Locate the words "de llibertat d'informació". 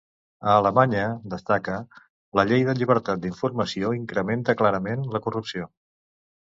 2.71-3.95